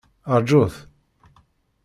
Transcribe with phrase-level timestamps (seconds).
[0.39, 0.75] Rǧut!